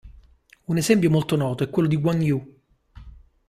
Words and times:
Un 0.67 0.77
esempio 0.79 1.11
molto 1.11 1.35
noto 1.35 1.63
è 1.63 1.69
quello 1.69 1.87
di 1.87 1.97
Guan 1.97 2.23
Yu. 2.23 2.61